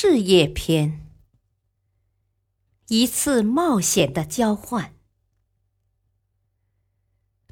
[0.00, 1.04] 事业篇：
[2.86, 4.94] 一次冒险的交换。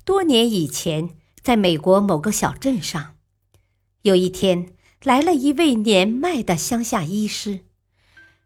[0.05, 3.17] 多年以前，在美国某个小镇上，
[4.03, 7.65] 有一天来了一位年迈的乡下医师。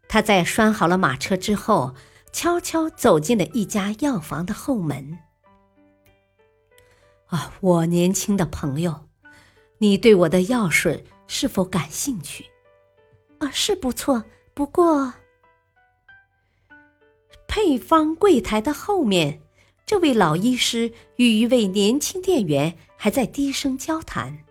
[0.07, 1.93] 他在拴好了马车之后，
[2.33, 5.19] 悄悄走进了一家药房的后门。
[7.27, 9.07] 啊，我年轻的朋友，
[9.77, 12.47] 你对我的药水是否感兴趣？
[13.41, 14.23] 啊，是不错。
[14.53, 15.13] 不过，
[17.47, 19.41] 配方柜台的后面，
[19.83, 24.45] 这位老医师与一位年轻店员还在低声交谈。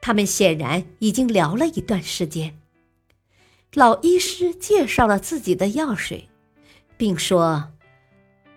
[0.00, 2.58] 他们显然已经聊了一段时间。
[3.74, 6.28] 老医师介绍了自己的药水，
[6.96, 7.70] 并说：“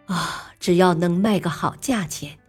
[0.07, 2.39] 啊，只要能卖个好价钱，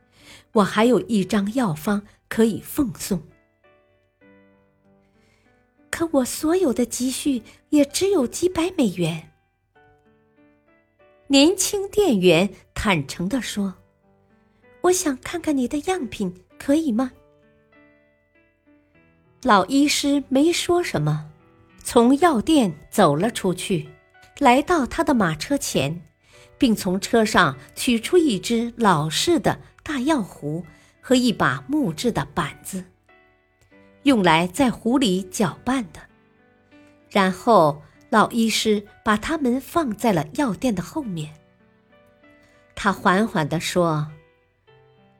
[0.52, 3.22] 我还有一张药方可以奉送。”
[5.96, 9.30] 可我所有的积蓄也只有几百美元。
[11.28, 13.76] 年轻店员坦诚地说
[14.84, 17.12] ：“我想看看你的样品，可以吗？”
[19.42, 21.30] 老医师没说什么，
[21.82, 23.88] 从药店走了出去，
[24.38, 26.02] 来到他的马车前，
[26.58, 30.62] 并从车上取出一只老式的大药壶
[31.00, 32.84] 和一把木质的板子。
[34.06, 35.98] 用来在壶里搅拌的，
[37.10, 41.34] 然后老医师把它们放在了药店的后面。
[42.76, 44.06] 他缓缓地说：“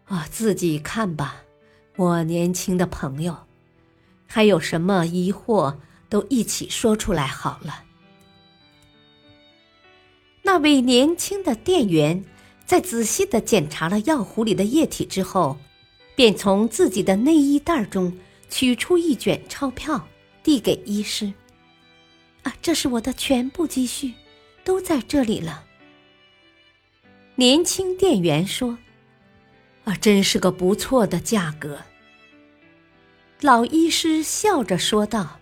[0.07, 1.43] 啊，自己看吧，
[1.97, 3.37] 我年轻的朋友，
[4.25, 5.75] 还有什么疑惑
[6.09, 7.83] 都一起说出来好了。”
[10.43, 12.25] 那位年轻的店员
[12.65, 15.57] 在仔细的检查了药壶里的液体之后，
[16.15, 18.17] 便从自己的内衣袋中。
[18.49, 20.09] 取出一卷钞票，
[20.43, 21.33] 递给医师。
[22.43, 24.12] 啊，这是我的全部积蓄，
[24.65, 25.65] 都在这里了。
[27.34, 28.79] 年轻店员说
[29.84, 31.83] ：“啊，真是个不错的价格。”
[33.43, 35.41] 老医师笑着说道。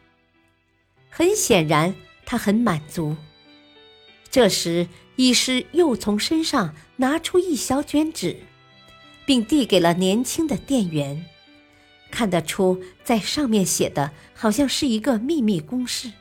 [1.08, 1.94] 很显然，
[2.26, 3.16] 他很满足。
[4.28, 8.36] 这时，医师又从身上拿出一小卷纸，
[9.24, 11.24] 并递给了年轻的店员。
[12.14, 16.12] 看得出，在上面写的好像是一个秘密公式。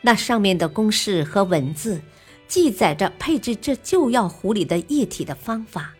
[0.00, 2.00] 那上面的公式和文字，
[2.46, 5.92] 记载着配置这旧药壶里的液体的方法。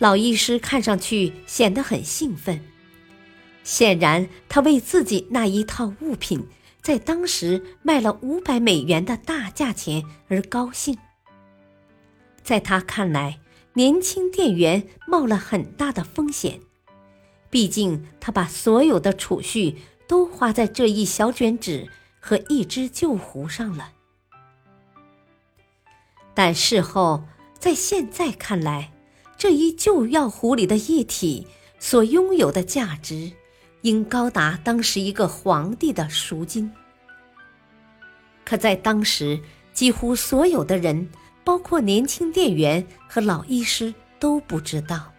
[0.00, 2.60] 老医师看上去显得很兴奋，
[3.62, 6.44] 显然他为自己那一套物品
[6.82, 10.98] 在当时卖了五百美元的大价钱而高兴。
[12.42, 13.38] 在他看来，
[13.74, 16.60] 年轻店员冒了很大的风险。
[17.50, 19.76] 毕竟，他把所有的储蓄
[20.08, 21.88] 都花在这一小卷纸
[22.20, 23.92] 和一只旧壶上了。
[26.34, 27.24] 但事后，
[27.58, 28.92] 在现在看来，
[29.38, 31.46] 这一旧药壶里的液体
[31.78, 33.32] 所拥有的价值，
[33.82, 36.70] 应高达当时一个皇帝的赎金。
[38.44, 39.40] 可在当时，
[39.72, 41.08] 几乎所有的人，
[41.42, 45.12] 包括年轻店员和老医师，都不知道。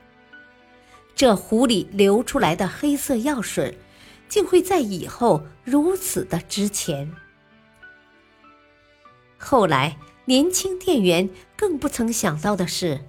[1.18, 3.76] 这壶里流出来的黑色药水，
[4.30, 7.12] 竟会在以后如此的值钱。
[9.36, 13.04] 后来，年轻店员更不曾想到的是，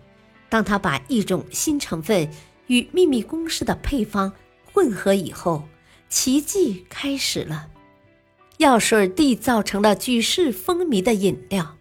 [0.49, 2.31] 当他把一种新成分
[2.69, 4.33] 与秘密公式的配方
[4.73, 5.69] 混合以后，
[6.09, 7.69] 奇迹开始了，
[8.56, 11.77] 药水缔造成了举世风靡的饮料，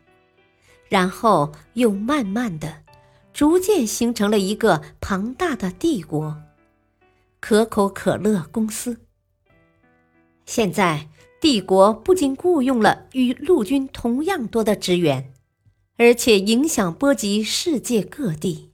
[0.90, 2.87] 然后又慢慢的。
[3.38, 6.42] 逐渐形成了一个庞大的帝国——
[7.39, 9.00] 可口可乐公司。
[10.48, 11.07] 现在，
[11.39, 15.31] 帝国不仅雇佣了与陆军同样多的职员，
[15.98, 18.72] 而且影响波及世界各地。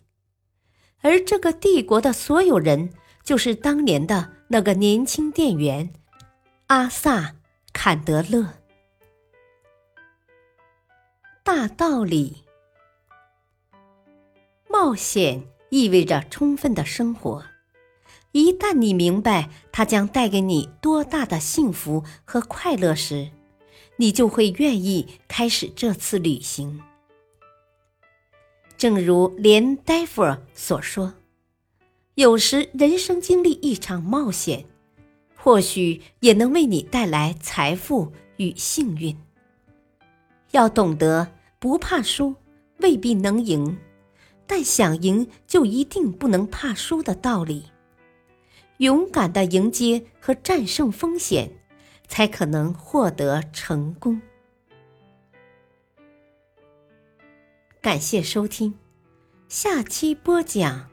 [1.01, 5.91] 而这个帝国的所有人，就是当年的那个年轻店员
[6.67, 7.19] 阿萨·
[7.73, 8.53] 坎德勒。
[11.43, 12.42] 大道理。
[14.85, 17.45] 冒险意味着充分的生活，
[18.33, 23.29] 一旦你明白它将带给你多大的幸福和快乐时，
[23.95, 26.81] 你就会愿意开始这次旅行。
[28.75, 31.13] 正如连戴夫尔所说
[32.15, 34.65] ：“有时人生经历一场冒险，
[35.33, 39.17] 或许也能为你带来财富与幸运。
[40.51, 42.35] 要懂得不怕输，
[42.79, 43.77] 未必能赢，
[44.45, 47.71] 但想赢就一定不能怕输的道理。”
[48.77, 51.51] 勇敢的迎接和战胜风险，
[52.07, 54.21] 才可能获得成功。
[57.79, 58.73] 感谢收听，
[59.47, 60.89] 下期播讲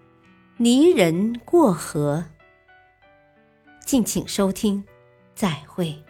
[0.59, 2.27] 泥人过河。
[3.85, 4.85] 敬请收听，
[5.35, 6.05] 再会。